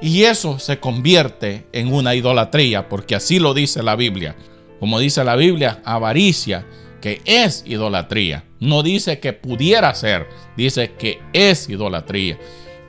Y 0.00 0.24
eso 0.24 0.58
se 0.58 0.80
convierte 0.80 1.66
en 1.72 1.92
una 1.92 2.14
idolatría, 2.14 2.88
porque 2.88 3.14
así 3.14 3.38
lo 3.38 3.54
dice 3.54 3.82
la 3.82 3.94
Biblia. 3.94 4.34
Como 4.80 4.98
dice 4.98 5.22
la 5.22 5.36
Biblia, 5.36 5.80
avaricia, 5.84 6.66
que 7.00 7.20
es 7.24 7.62
idolatría. 7.66 8.44
No 8.58 8.82
dice 8.82 9.20
que 9.20 9.32
pudiera 9.32 9.94
ser, 9.94 10.28
dice 10.56 10.92
que 10.98 11.20
es 11.32 11.68
idolatría. 11.68 12.38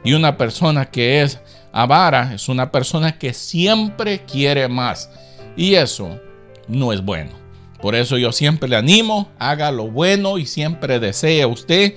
Y 0.03 0.13
una 0.13 0.37
persona 0.37 0.89
que 0.89 1.21
es 1.21 1.39
avara 1.71 2.33
es 2.33 2.49
una 2.49 2.71
persona 2.71 3.17
que 3.17 3.33
siempre 3.33 4.23
quiere 4.25 4.67
más. 4.67 5.09
Y 5.55 5.75
eso 5.75 6.19
no 6.67 6.93
es 6.93 7.03
bueno. 7.03 7.42
Por 7.83 7.95
eso 7.95 8.17
yo 8.17 8.31
siempre 8.31 8.69
le 8.69 8.77
animo, 8.77 9.29
haga 9.39 9.69
lo 9.69 9.91
bueno 9.91 10.37
y 10.37 10.45
siempre 10.45 11.01
desee 11.01 11.45
usted 11.45 11.95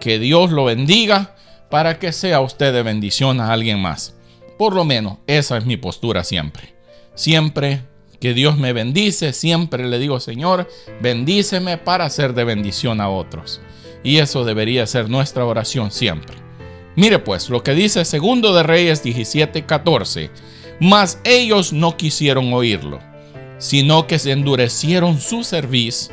que 0.00 0.18
Dios 0.18 0.50
lo 0.50 0.64
bendiga 0.64 1.36
para 1.70 2.00
que 2.00 2.10
sea 2.10 2.40
usted 2.40 2.72
de 2.72 2.82
bendición 2.82 3.40
a 3.40 3.52
alguien 3.52 3.78
más. 3.78 4.16
Por 4.58 4.74
lo 4.74 4.84
menos 4.84 5.18
esa 5.28 5.56
es 5.56 5.64
mi 5.64 5.76
postura 5.76 6.24
siempre. 6.24 6.74
Siempre 7.14 7.82
que 8.20 8.34
Dios 8.34 8.58
me 8.58 8.72
bendice, 8.72 9.32
siempre 9.32 9.86
le 9.86 10.00
digo, 10.00 10.18
Señor, 10.18 10.68
bendíceme 11.00 11.78
para 11.78 12.10
ser 12.10 12.34
de 12.34 12.42
bendición 12.42 13.00
a 13.00 13.08
otros. 13.08 13.60
Y 14.02 14.16
eso 14.16 14.44
debería 14.44 14.88
ser 14.88 15.08
nuestra 15.08 15.44
oración 15.44 15.92
siempre. 15.92 16.34
Mire 16.96 17.20
pues 17.20 17.48
lo 17.48 17.62
que 17.62 17.74
dice 17.74 18.04
segundo 18.04 18.52
de 18.56 18.64
Reyes 18.64 19.04
17:14. 19.04 20.30
Mas 20.80 21.20
ellos 21.22 21.72
no 21.72 21.96
quisieron 21.96 22.52
oírlo, 22.52 22.98
sino 23.58 24.06
que 24.06 24.18
se 24.18 24.32
endurecieron 24.32 25.20
su 25.20 25.44
cerviz, 25.44 26.10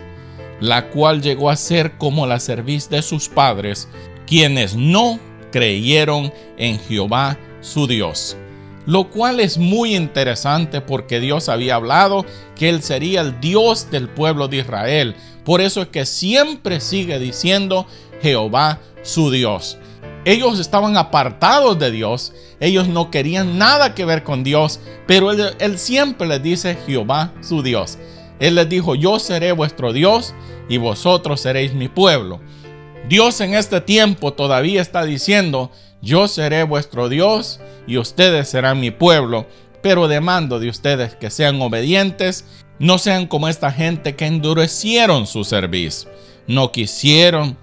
la 0.60 0.90
cual 0.90 1.22
llegó 1.22 1.50
a 1.50 1.56
ser 1.56 1.98
como 1.98 2.25
la 2.28 2.40
cerviz 2.40 2.90
de 2.90 3.02
sus 3.02 3.30
padres, 3.30 3.88
quienes 4.25 4.75
no 4.75 5.20
creyeron 5.52 6.34
en 6.58 6.80
Jehová 6.80 7.38
su 7.62 7.88
Dios. 7.88 8.36
Lo 8.86 9.10
cual 9.10 9.40
es 9.40 9.58
muy 9.58 9.96
interesante 9.96 10.82
porque 10.82 11.20
Dios 11.20 11.50
había 11.50 11.75
hablado 11.75 12.25
que 12.56 12.70
Él 12.70 12.84
sería 12.84 13.22
el 13.22 13.40
Dios 13.40 13.90
del 13.90 14.10
pueblo 14.10 14.48
de 14.48 14.58
Israel. 14.58 15.16
Por 15.44 15.62
eso 15.62 15.82
es 15.82 15.88
que 15.88 16.06
siempre 16.06 16.80
sigue 16.80 17.18
diciendo 17.20 17.88
Jehová 18.22 18.80
su 19.02 19.32
Dios. 19.32 19.78
Ellos 20.25 20.60
estaban 20.60 20.98
apartados 20.98 21.77
de 21.77 21.91
Dios, 21.91 22.34
ellos 22.60 22.88
no 22.88 23.12
querían 23.12 23.60
nada 23.60 23.94
que 23.94 24.05
ver 24.05 24.24
con 24.24 24.44
Dios, 24.44 24.79
pero 25.05 25.32
él, 25.32 25.77
siempre 25.77 26.27
les 26.27 26.41
dice 26.41 26.77
Jehová 26.88 27.32
su 27.41 27.62
Dios. 27.62 28.00
Él 28.39 28.55
les 28.55 28.67
dijo, 28.67 28.96
yo 28.96 29.20
seré 29.20 29.51
vuestro 29.51 29.94
Dios 29.94 30.34
y 30.67 30.77
vosotros 30.77 31.41
seréis 31.41 31.75
mi 31.75 31.89
pueblo. 31.89 32.41
Dios 33.08 33.39
en 33.39 33.53
este 33.53 33.82
tiempo 33.82 34.34
todavía 34.34 34.82
está 34.82 35.05
diciendo, 35.05 35.72
yo 36.01 36.27
seré 36.27 36.63
vuestro 36.63 37.08
Dios 37.08 37.60
y 37.86 37.98
ustedes 38.00 38.50
serán 38.50 38.79
mi 38.79 38.89
pueblo, 38.89 39.46
pero 39.84 40.08
demando 40.08 40.60
de 40.60 40.70
ustedes 40.70 41.15
que 41.15 41.29
sean 41.29 41.62
obedientes, 41.62 42.46
no 42.79 42.98
sean 42.98 43.27
como 43.27 43.48
esta 43.48 43.72
gente 43.72 44.15
que 44.15 44.25
endurecieron 44.25 45.27
su 45.27 45.44
servicio, 45.44 46.10
no 46.48 46.72
quisieron 46.72 47.58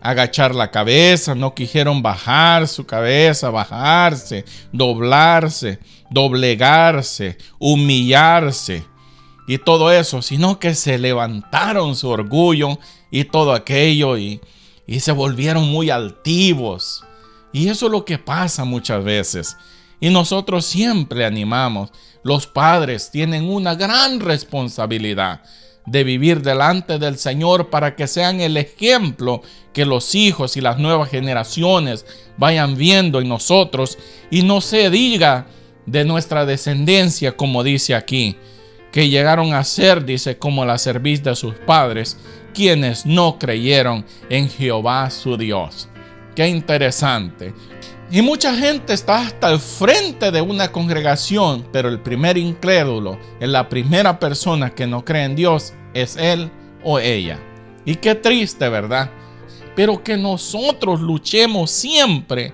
agachar 0.00 0.54
la 0.54 0.70
cabeza, 0.70 1.34
no 1.34 1.54
quisieron 1.54 2.02
bajar 2.02 2.68
su 2.68 2.86
cabeza, 2.86 3.50
bajarse, 3.50 4.44
doblarse, 4.72 5.80
doblegarse, 6.10 7.38
humillarse 7.58 8.84
y 9.46 9.58
todo 9.58 9.90
eso, 9.90 10.22
sino 10.22 10.58
que 10.58 10.74
se 10.74 10.98
levantaron 10.98 11.96
su 11.96 12.08
orgullo 12.08 12.78
y 13.10 13.24
todo 13.24 13.54
aquello 13.54 14.18
y, 14.18 14.40
y 14.86 15.00
se 15.00 15.12
volvieron 15.12 15.68
muy 15.68 15.90
altivos. 15.90 17.04
Y 17.52 17.68
eso 17.68 17.86
es 17.86 17.92
lo 17.92 18.04
que 18.04 18.18
pasa 18.18 18.64
muchas 18.64 19.02
veces. 19.02 19.56
Y 20.00 20.10
nosotros 20.10 20.66
siempre 20.66 21.24
animamos, 21.24 21.90
los 22.22 22.46
padres 22.46 23.10
tienen 23.10 23.48
una 23.48 23.74
gran 23.74 24.20
responsabilidad 24.20 25.42
de 25.90 26.04
vivir 26.04 26.42
delante 26.42 26.98
del 26.98 27.18
Señor 27.18 27.70
para 27.70 27.96
que 27.96 28.06
sean 28.06 28.40
el 28.40 28.56
ejemplo 28.56 29.42
que 29.72 29.84
los 29.84 30.14
hijos 30.14 30.56
y 30.56 30.60
las 30.60 30.78
nuevas 30.78 31.10
generaciones 31.10 32.04
vayan 32.36 32.76
viendo 32.76 33.20
en 33.20 33.28
nosotros 33.28 33.98
y 34.30 34.42
no 34.42 34.60
se 34.60 34.90
diga 34.90 35.46
de 35.86 36.04
nuestra 36.04 36.44
descendencia 36.44 37.36
como 37.36 37.62
dice 37.62 37.94
aquí 37.94 38.36
que 38.92 39.08
llegaron 39.08 39.52
a 39.52 39.64
ser, 39.64 40.04
dice, 40.04 40.38
como 40.38 40.64
la 40.64 40.78
cerviz 40.78 41.22
de 41.22 41.36
sus 41.36 41.54
padres, 41.54 42.16
quienes 42.54 43.04
no 43.04 43.38
creyeron 43.38 44.04
en 44.30 44.48
Jehová 44.48 45.10
su 45.10 45.36
Dios. 45.36 45.88
Qué 46.34 46.48
interesante. 46.48 47.52
Y 48.10 48.22
mucha 48.22 48.54
gente 48.54 48.94
está 48.94 49.20
hasta 49.20 49.50
el 49.50 49.58
frente 49.58 50.30
de 50.30 50.40
una 50.40 50.72
congregación, 50.72 51.68
pero 51.72 51.90
el 51.90 52.00
primer 52.00 52.38
incrédulo, 52.38 53.18
la 53.40 53.68
primera 53.68 54.18
persona 54.18 54.70
que 54.70 54.86
no 54.86 55.04
cree 55.04 55.24
en 55.24 55.36
Dios, 55.36 55.74
es 55.94 56.16
él 56.16 56.50
o 56.84 56.98
ella. 56.98 57.38
Y 57.84 57.96
qué 57.96 58.14
triste, 58.14 58.68
¿verdad? 58.68 59.10
Pero 59.74 60.02
que 60.02 60.16
nosotros 60.16 61.00
luchemos 61.00 61.70
siempre 61.70 62.52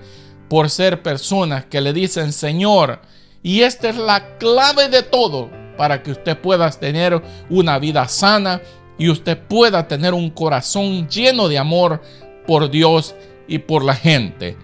por 0.49 0.69
ser 0.69 1.01
personas 1.01 1.65
que 1.65 1.81
le 1.81 1.93
dicen, 1.93 2.31
Señor, 2.31 3.01
y 3.41 3.61
esta 3.61 3.89
es 3.89 3.97
la 3.97 4.37
clave 4.37 4.89
de 4.89 5.03
todo, 5.03 5.49
para 5.77 6.01
que 6.01 6.11
usted 6.11 6.37
pueda 6.37 6.69
tener 6.71 7.21
una 7.49 7.79
vida 7.79 8.07
sana 8.07 8.61
y 8.97 9.09
usted 9.09 9.37
pueda 9.37 9.87
tener 9.87 10.13
un 10.13 10.29
corazón 10.29 11.07
lleno 11.09 11.47
de 11.47 11.57
amor 11.57 12.01
por 12.47 12.69
Dios 12.69 13.15
y 13.47 13.59
por 13.59 13.83
la 13.83 13.95
gente. 13.95 14.57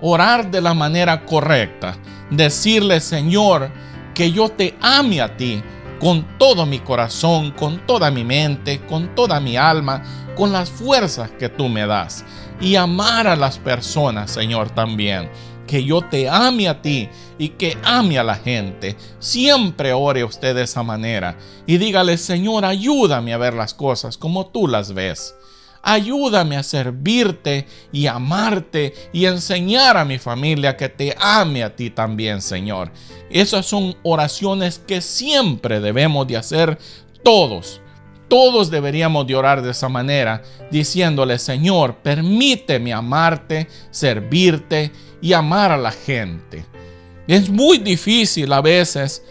Orar 0.00 0.50
de 0.50 0.60
la 0.60 0.74
manera 0.74 1.24
correcta. 1.24 1.96
Decirle, 2.30 3.00
Señor, 3.00 3.70
que 4.14 4.30
yo 4.30 4.48
te 4.48 4.74
ame 4.80 5.20
a 5.20 5.36
ti 5.36 5.62
con 6.00 6.38
todo 6.38 6.66
mi 6.66 6.78
corazón, 6.80 7.50
con 7.52 7.86
toda 7.86 8.10
mi 8.10 8.24
mente, 8.24 8.80
con 8.86 9.14
toda 9.14 9.40
mi 9.40 9.56
alma, 9.56 10.02
con 10.36 10.52
las 10.52 10.70
fuerzas 10.70 11.30
que 11.32 11.48
tú 11.48 11.68
me 11.68 11.86
das. 11.86 12.24
Y 12.60 12.76
amar 12.76 13.26
a 13.26 13.36
las 13.36 13.58
personas, 13.58 14.30
Señor, 14.30 14.70
también 14.70 15.30
que 15.68 15.84
yo 15.84 16.00
te 16.00 16.28
ame 16.28 16.66
a 16.66 16.82
ti 16.82 17.08
y 17.38 17.50
que 17.50 17.78
ame 17.84 18.18
a 18.18 18.24
la 18.24 18.34
gente. 18.34 18.96
Siempre 19.20 19.92
ore 19.92 20.24
usted 20.24 20.56
de 20.56 20.62
esa 20.62 20.82
manera 20.82 21.36
y 21.66 21.78
dígale, 21.78 22.16
Señor, 22.16 22.64
ayúdame 22.64 23.32
a 23.32 23.38
ver 23.38 23.54
las 23.54 23.74
cosas 23.74 24.16
como 24.16 24.46
tú 24.46 24.66
las 24.66 24.94
ves. 24.94 25.36
Ayúdame 25.82 26.56
a 26.56 26.62
servirte 26.62 27.66
y 27.92 28.06
amarte 28.06 28.94
y 29.12 29.26
enseñar 29.26 29.96
a 29.96 30.04
mi 30.04 30.18
familia 30.18 30.76
que 30.76 30.88
te 30.88 31.16
ame 31.18 31.62
a 31.62 31.74
ti 31.74 31.90
también, 31.90 32.42
Señor. 32.42 32.90
Esas 33.30 33.66
son 33.66 33.96
oraciones 34.02 34.78
que 34.78 35.00
siempre 35.00 35.80
debemos 35.80 36.26
de 36.26 36.36
hacer 36.36 36.78
todos. 37.22 37.80
Todos 38.28 38.70
deberíamos 38.70 39.26
de 39.26 39.34
orar 39.34 39.62
de 39.62 39.70
esa 39.70 39.88
manera, 39.88 40.42
diciéndole, 40.70 41.38
Señor, 41.38 41.96
permíteme 41.96 42.92
amarte, 42.92 43.68
servirte 43.90 44.92
y 45.22 45.32
amar 45.32 45.72
a 45.72 45.78
la 45.78 45.92
gente. 45.92 46.66
Es 47.26 47.48
muy 47.48 47.78
difícil 47.78 48.52
a 48.52 48.60
veces 48.60 49.22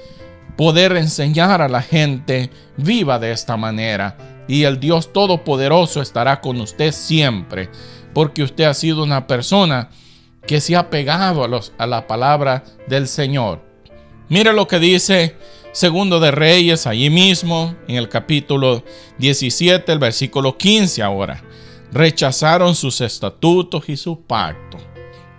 poder 0.56 0.98
enseñar 0.98 1.62
a 1.62 1.70
la 1.70 1.82
gente 1.82 2.50
viva 2.78 3.20
de 3.20 3.32
esta 3.32 3.56
manera. 3.56 4.18
Y 4.48 4.64
el 4.64 4.80
Dios 4.80 5.12
Todopoderoso 5.12 6.02
estará 6.02 6.42
con 6.42 6.60
usted 6.62 6.92
siempre, 6.92 7.70
porque 8.14 8.44
usted 8.44 8.66
ha 8.66 8.74
sido 8.74 9.04
una 9.04 9.28
persona 9.28 9.90
que 10.46 10.62
se 10.62 10.76
ha 10.76 10.90
pegado 10.90 11.44
a, 11.44 11.48
los, 11.48 11.74
a 11.78 11.86
la 11.86 12.08
palabra 12.08 12.64
del 12.88 13.08
Señor. 13.08 13.62
Mire 14.30 14.54
lo 14.54 14.68
que 14.68 14.80
dice 14.80 15.36
Segundo 15.74 16.20
de 16.20 16.32
Reyes, 16.32 16.88
allí 16.88 17.10
mismo, 17.10 17.76
en 17.88 17.98
el 17.98 18.10
capítulo 18.10 18.84
17, 19.20 19.92
el 19.92 20.00
versículo 20.00 20.58
15 20.58 21.04
ahora. 21.04 21.44
Rechazaron 21.92 22.74
sus 22.74 23.00
estatutos 23.02 23.88
y 23.88 23.96
su 23.96 24.22
pacto 24.22 24.78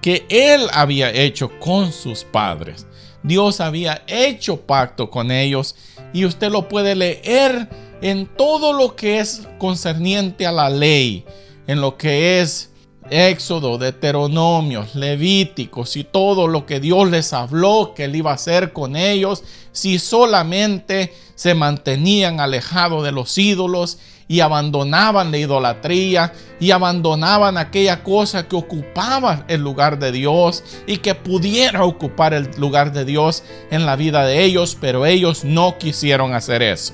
que 0.00 0.26
él 0.28 0.68
había 0.72 1.10
hecho 1.10 1.50
con 1.58 1.92
sus 1.92 2.24
padres. 2.24 2.86
Dios 3.22 3.60
había 3.60 4.04
hecho 4.06 4.60
pacto 4.60 5.10
con 5.10 5.30
ellos 5.30 5.74
y 6.12 6.24
usted 6.24 6.50
lo 6.50 6.68
puede 6.68 6.94
leer 6.94 7.68
en 8.00 8.26
todo 8.26 8.72
lo 8.72 8.96
que 8.96 9.18
es 9.18 9.48
concerniente 9.58 10.46
a 10.46 10.52
la 10.52 10.70
ley, 10.70 11.24
en 11.66 11.80
lo 11.80 11.96
que 11.96 12.40
es 12.40 12.70
Éxodo, 13.10 13.78
Deuteronomios, 13.78 14.94
Levíticos 14.94 15.96
y 15.96 16.04
todo 16.04 16.46
lo 16.46 16.66
que 16.66 16.80
Dios 16.80 17.10
les 17.10 17.32
habló 17.32 17.94
que 17.94 18.04
él 18.04 18.16
iba 18.16 18.32
a 18.32 18.34
hacer 18.34 18.72
con 18.72 18.96
ellos 18.96 19.42
si 19.72 19.98
solamente 19.98 21.14
se 21.34 21.54
mantenían 21.54 22.40
alejados 22.40 23.04
de 23.04 23.12
los 23.12 23.36
ídolos 23.38 23.98
y 24.28 24.40
abandonaban 24.40 25.30
la 25.30 25.38
idolatría 25.38 26.34
y 26.60 26.70
abandonaban 26.70 27.56
aquella 27.56 28.02
cosa 28.02 28.46
que 28.46 28.56
ocupaba 28.56 29.44
el 29.48 29.62
lugar 29.62 29.98
de 29.98 30.12
Dios 30.12 30.62
y 30.86 30.98
que 30.98 31.14
pudiera 31.14 31.84
ocupar 31.84 32.34
el 32.34 32.50
lugar 32.58 32.92
de 32.92 33.06
Dios 33.06 33.42
en 33.70 33.86
la 33.86 33.96
vida 33.96 34.26
de 34.26 34.44
ellos, 34.44 34.76
pero 34.78 35.06
ellos 35.06 35.44
no 35.44 35.78
quisieron 35.78 36.34
hacer 36.34 36.62
eso. 36.62 36.92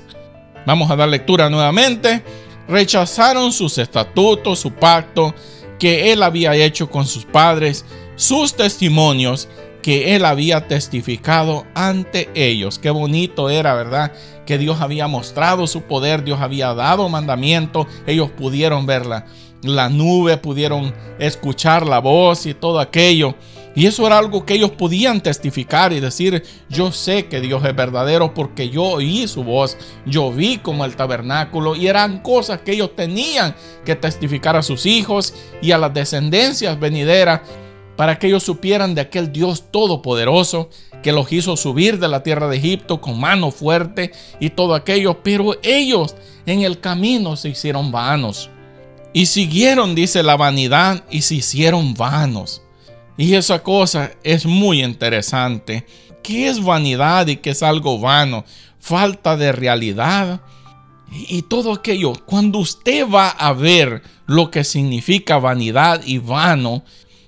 Vamos 0.65 0.89
a 0.89 0.95
dar 0.95 1.09
lectura 1.09 1.49
nuevamente. 1.49 2.23
Rechazaron 2.67 3.51
sus 3.51 3.77
estatutos, 3.77 4.59
su 4.59 4.71
pacto 4.71 5.33
que 5.79 6.11
él 6.11 6.23
había 6.23 6.55
hecho 6.55 6.89
con 6.89 7.05
sus 7.05 7.25
padres, 7.25 7.85
sus 8.15 8.55
testimonios 8.55 9.47
que 9.85 10.15
él 10.15 10.25
había 10.25 10.67
testificado 10.67 11.65
ante 11.75 12.29
ellos. 12.33 12.79
Qué 12.79 12.89
bonito 12.89 13.51
era, 13.51 13.75
¿verdad? 13.75 14.13
Que 14.45 14.57
Dios 14.57 14.81
había 14.81 15.07
mostrado 15.07 15.67
su 15.67 15.83
poder, 15.83 16.23
Dios 16.23 16.41
había 16.41 16.73
dado 16.73 17.07
mandamiento, 17.07 17.85
ellos 18.07 18.31
pudieron 18.31 18.87
verla. 18.87 19.27
La 19.61 19.89
nube, 19.89 20.37
pudieron 20.37 20.93
escuchar 21.19 21.85
la 21.85 21.99
voz 21.99 22.47
y 22.47 22.55
todo 22.55 22.79
aquello. 22.79 23.35
Y 23.75 23.87
eso 23.87 24.07
era 24.07 24.17
algo 24.17 24.45
que 24.45 24.53
ellos 24.53 24.71
podían 24.71 25.21
testificar 25.21 25.91
y 25.91 25.99
decir, 25.99 26.43
yo 26.69 26.93
sé 26.93 27.27
que 27.27 27.41
Dios 27.41 27.63
es 27.65 27.75
verdadero 27.75 28.33
porque 28.33 28.69
yo 28.69 28.83
oí 28.83 29.27
su 29.27 29.43
voz, 29.43 29.77
yo 30.05 30.31
vi 30.31 30.57
como 30.57 30.85
el 30.85 30.95
tabernáculo 30.95 31.75
y 31.75 31.87
eran 31.87 32.21
cosas 32.21 32.61
que 32.61 32.71
ellos 32.71 32.95
tenían 32.95 33.53
que 33.83 33.95
testificar 33.95 34.55
a 34.55 34.63
sus 34.63 34.85
hijos 34.85 35.33
y 35.61 35.71
a 35.71 35.77
las 35.77 35.93
descendencias 35.93 36.79
venideras 36.79 37.41
para 37.97 38.17
que 38.17 38.27
ellos 38.27 38.43
supieran 38.43 38.95
de 38.95 39.01
aquel 39.01 39.31
Dios 39.31 39.71
todopoderoso 39.71 40.69
que 41.03 41.11
los 41.11 41.31
hizo 41.31 41.55
subir 41.55 41.99
de 41.99 42.07
la 42.07 42.23
tierra 42.23 42.47
de 42.47 42.57
Egipto 42.57 42.99
con 42.99 43.19
mano 43.19 43.51
fuerte 43.51 44.11
y 44.39 44.49
todo 44.49 44.73
aquello, 44.73 45.21
pero 45.21 45.55
ellos 45.61 46.15
en 46.45 46.61
el 46.61 46.79
camino 46.79 47.35
se 47.35 47.49
hicieron 47.49 47.91
vanos. 47.91 48.49
Y 49.13 49.27
siguieron, 49.27 49.95
dice 49.95 50.23
la 50.23 50.35
vanidad, 50.35 51.03
y 51.09 51.21
se 51.21 51.35
hicieron 51.35 51.93
vanos. 51.93 52.64
Y 53.17 53.35
esa 53.35 53.63
cosa 53.63 54.11
es 54.23 54.45
muy 54.45 54.83
interesante. 54.83 55.85
¿Qué 56.21 56.47
es 56.47 56.63
vanidad 56.63 57.27
y 57.27 57.37
qué 57.37 57.51
es 57.51 57.63
algo 57.63 57.99
vano? 57.99 58.45
Falta 58.79 59.37
de 59.37 59.51
realidad. 59.51 60.41
Y, 61.11 61.43
todo 61.43 61.71
aquello, 61.71 62.13
cuando 62.25 62.59
usted 62.59 63.07
va 63.07 63.29
a 63.29 63.53
ver 63.53 64.01
lo 64.25 64.51
que 64.51 64.63
significa 64.63 65.37
vanidad 65.37 66.01
y 66.05 66.17
vano, 66.17 66.83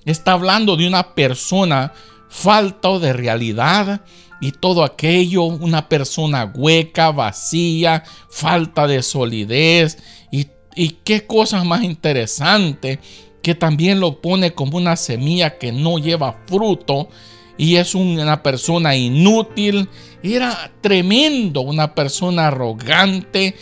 Está 0.08 0.32
hablando 0.32 0.78
de 0.78 0.88
una 0.88 1.16
persona 1.16 1.92
falta 2.30 2.98
de 2.98 3.12
realidad 3.12 4.06
y 4.40 4.54
todo 4.54 4.86
aquello, 4.86 5.44
una 5.44 5.90
persona 5.90 6.46
hueca, 6.46 7.12
vacía, 7.12 8.06
falta 8.30 8.88
de 8.88 9.04
solidez 9.04 9.98
y, 10.32 10.48
y 10.76 10.92
qué 11.04 11.28
cosas 11.28 11.66
más 11.66 11.84
interesantes 11.84 13.00
que 13.42 13.56
también 13.56 14.00
lo 14.00 14.22
pone 14.22 14.54
como 14.54 14.78
una 14.78 14.96
semilla 14.96 15.58
que 15.58 15.72
no 15.72 15.98
lleva 15.98 16.42
fruto 16.48 17.10
y 17.58 17.76
es 17.78 17.96
una 17.96 18.44
persona 18.44 18.96
inútil. 18.96 19.90
Era 20.22 20.72
tremendo, 20.82 21.62
una 21.62 21.96
persona 21.96 22.48
arrogante. 22.48 23.56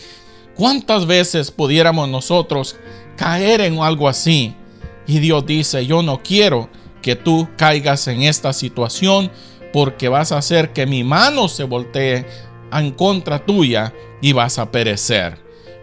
¿Cuántas 0.55 1.05
veces 1.05 1.51
pudiéramos 1.51 2.09
nosotros 2.09 2.75
caer 3.15 3.61
en 3.61 3.79
algo 3.79 4.07
así? 4.07 4.53
Y 5.07 5.19
Dios 5.19 5.45
dice, 5.45 5.85
yo 5.85 6.01
no 6.01 6.21
quiero 6.21 6.69
que 7.01 7.15
tú 7.15 7.47
caigas 7.57 8.07
en 8.07 8.23
esta 8.23 8.53
situación 8.53 9.31
porque 9.71 10.09
vas 10.09 10.31
a 10.31 10.37
hacer 10.37 10.73
que 10.73 10.85
mi 10.85 11.03
mano 11.03 11.47
se 11.47 11.65
voltee 11.65 12.25
en 12.71 12.91
contra 12.91 13.45
tuya 13.45 13.93
y 14.21 14.33
vas 14.33 14.57
a 14.57 14.71
perecer. 14.71 15.37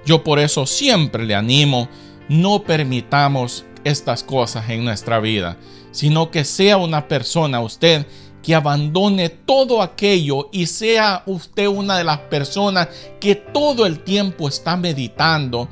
Yo 0.04 0.24
por 0.24 0.38
eso 0.38 0.66
siempre 0.66 1.24
le 1.24 1.34
animo, 1.34 1.88
no 2.28 2.62
permitamos 2.62 3.64
estas 3.84 4.22
cosas 4.22 4.68
en 4.70 4.84
nuestra 4.84 5.20
vida, 5.20 5.56
sino 5.90 6.30
que 6.30 6.44
sea 6.44 6.76
una 6.76 7.08
persona 7.08 7.60
usted 7.60 8.06
que 8.42 8.54
abandone 8.54 9.28
todo 9.28 9.82
aquello 9.82 10.48
y 10.52 10.66
sea 10.66 11.22
usted 11.26 11.68
una 11.68 11.96
de 11.96 12.04
las 12.04 12.18
personas 12.18 12.88
que 13.20 13.36
todo 13.36 13.86
el 13.86 14.00
tiempo 14.00 14.48
está 14.48 14.76
meditando. 14.76 15.68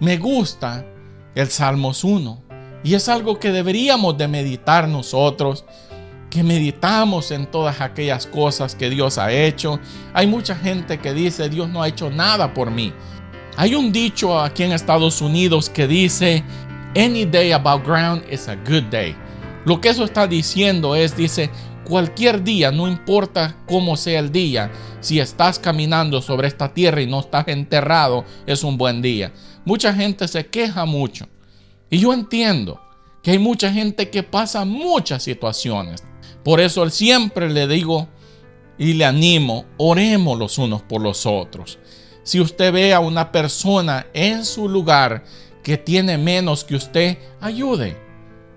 Me 0.00 0.16
gusta 0.16 0.86
el 1.34 1.48
Salmos 1.50 2.02
1 2.02 2.42
y 2.82 2.94
es 2.94 3.08
algo 3.08 3.38
que 3.38 3.52
deberíamos 3.52 4.16
de 4.16 4.28
meditar 4.28 4.88
nosotros 4.88 5.64
que 6.34 6.42
meditamos 6.42 7.30
en 7.30 7.46
todas 7.46 7.80
aquellas 7.80 8.26
cosas 8.26 8.74
que 8.74 8.90
Dios 8.90 9.18
ha 9.18 9.30
hecho. 9.30 9.78
Hay 10.12 10.26
mucha 10.26 10.56
gente 10.56 10.98
que 10.98 11.14
dice, 11.14 11.48
Dios 11.48 11.68
no 11.68 11.80
ha 11.80 11.88
hecho 11.88 12.10
nada 12.10 12.52
por 12.52 12.72
mí. 12.72 12.92
Hay 13.56 13.76
un 13.76 13.92
dicho 13.92 14.40
aquí 14.40 14.64
en 14.64 14.72
Estados 14.72 15.20
Unidos 15.20 15.70
que 15.70 15.86
dice, 15.86 16.42
Any 16.96 17.24
day 17.24 17.52
above 17.52 17.82
ground 17.82 18.22
is 18.30 18.48
a 18.48 18.54
good 18.54 18.84
day. 18.84 19.16
Lo 19.64 19.80
que 19.80 19.88
eso 19.88 20.04
está 20.04 20.28
diciendo 20.28 20.94
es, 20.94 21.16
dice, 21.16 21.50
cualquier 21.84 22.44
día, 22.44 22.70
no 22.70 22.86
importa 22.86 23.56
cómo 23.66 23.96
sea 23.96 24.20
el 24.20 24.30
día, 24.30 24.70
si 25.00 25.18
estás 25.18 25.58
caminando 25.58 26.22
sobre 26.22 26.46
esta 26.46 26.72
tierra 26.72 27.02
y 27.02 27.08
no 27.08 27.18
estás 27.18 27.48
enterrado, 27.48 28.24
es 28.46 28.62
un 28.62 28.78
buen 28.78 29.02
día. 29.02 29.32
Mucha 29.64 29.92
gente 29.92 30.28
se 30.28 30.46
queja 30.46 30.84
mucho. 30.84 31.26
Y 31.90 31.98
yo 31.98 32.12
entiendo 32.12 32.80
que 33.24 33.32
hay 33.32 33.38
mucha 33.38 33.72
gente 33.72 34.08
que 34.08 34.22
pasa 34.22 34.64
muchas 34.64 35.24
situaciones. 35.24 36.04
Por 36.44 36.60
eso 36.60 36.88
siempre 36.90 37.50
le 37.50 37.66
digo 37.66 38.08
y 38.78 38.92
le 38.92 39.04
animo, 39.04 39.64
oremos 39.78 40.38
los 40.38 40.58
unos 40.58 40.82
por 40.82 41.00
los 41.00 41.26
otros. 41.26 41.78
Si 42.22 42.40
usted 42.40 42.72
ve 42.72 42.94
a 42.94 43.00
una 43.00 43.32
persona 43.32 44.06
en 44.14 44.44
su 44.44 44.68
lugar 44.68 45.24
que 45.64 45.78
tiene 45.78 46.16
menos 46.16 46.62
que 46.62 46.76
usted, 46.76 47.18
ayude. 47.40 47.96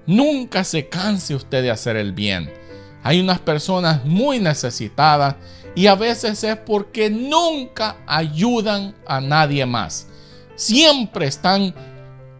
Nunca 0.06 0.64
se 0.64 0.88
canse 0.88 1.34
usted 1.34 1.64
de 1.64 1.72
hacer 1.72 1.96
el 1.96 2.12
bien. 2.12 2.54
Hay 3.02 3.20
unas 3.20 3.40
personas 3.40 4.06
muy 4.06 4.40
necesitadas 4.40 5.36
y 5.76 5.88
a 5.88 5.96
veces 5.96 6.44
es 6.44 6.58
porque 6.58 7.10
nunca 7.10 7.98
ayudan 8.06 8.94
a 9.08 9.22
nadie 9.22 9.66
más. 9.66 10.08
Siempre 10.56 11.28
están 11.28 11.74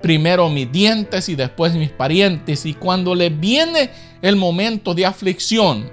primero 0.02 0.50
mis 0.50 0.72
dientes 0.72 1.30
y 1.30 1.36
después 1.36 1.74
mis 1.74 1.92
parientes. 1.92 2.66
Y 2.66 2.74
cuando 2.74 3.16
les 3.16 3.38
viene 3.40 3.90
el 4.22 4.36
momento 4.36 4.94
de 4.94 5.06
aflicción, 5.06 5.90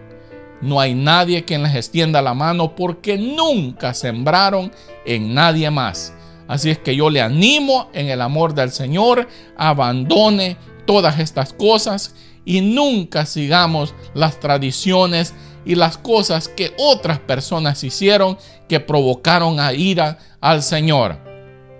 no 0.60 0.80
hay 0.80 0.94
nadie 0.94 1.44
quien 1.44 1.62
les 1.62 1.74
extienda 1.74 2.22
la 2.22 2.34
mano 2.34 2.74
porque 2.74 3.18
nunca 3.18 3.94
sembraron 3.94 4.72
en 5.04 5.34
nadie 5.34 5.70
más. 5.70 6.14
Así 6.46 6.70
es 6.70 6.78
que 6.78 6.94
yo 6.94 7.10
le 7.10 7.22
animo 7.22 7.88
en 7.92 8.08
el 8.08 8.20
amor 8.20 8.54
del 8.54 8.70
Señor, 8.70 9.28
abandone 9.56 10.56
todas 10.86 11.18
estas 11.18 11.52
cosas 11.52 12.14
y 12.44 12.60
nunca 12.60 13.24
sigamos 13.24 13.94
las 14.14 14.38
tradiciones 14.40 15.34
y 15.64 15.74
las 15.74 15.96
cosas 15.96 16.48
que 16.48 16.74
otras 16.78 17.18
personas 17.18 17.82
hicieron 17.84 18.36
que 18.68 18.80
provocaron 18.80 19.60
a 19.60 19.72
ira 19.72 20.18
al 20.40 20.62
Señor. 20.62 21.18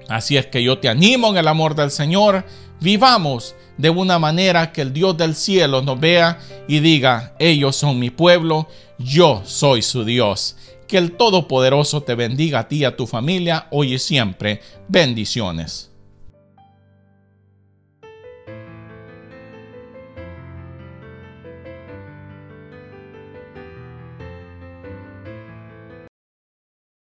Así 0.09 0.37
es 0.37 0.47
que 0.47 0.63
yo 0.63 0.79
te 0.79 0.89
animo 0.89 1.29
en 1.29 1.37
el 1.37 1.49
amor 1.49 1.75
del 1.75 1.91
Señor. 1.91 2.45
Vivamos 2.81 3.55
de 3.79 3.91
una 3.91 4.19
manera 4.19 4.73
que 4.73 4.83
el 4.83 4.93
Dios 4.93 5.17
del 5.17 5.35
cielo 5.35 5.83
nos 5.83 5.99
vea 5.99 6.39
y 6.69 6.81
diga, 6.81 7.35
ellos 7.39 7.77
son 7.77 7.99
mi 7.99 8.11
pueblo, 8.11 8.69
yo 8.99 9.43
soy 9.45 9.83
su 9.83 10.05
Dios. 10.05 10.57
Que 10.95 10.99
el 10.99 11.17
Todopoderoso 11.17 12.05
te 12.05 12.15
bendiga 12.15 12.61
a 12.61 12.69
ti 12.69 12.77
y 12.77 12.85
a 12.85 12.95
tu 12.95 13.09
familia 13.09 13.67
hoy 13.73 13.95
y 13.95 13.99
siempre. 13.99 14.61
Bendiciones. 14.87 15.91